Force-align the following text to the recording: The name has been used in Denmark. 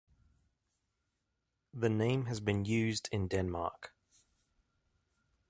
The 1.75 1.89
name 1.89 2.25
has 2.25 2.39
been 2.39 2.65
used 2.65 3.07
in 3.11 3.27
Denmark. 3.27 3.93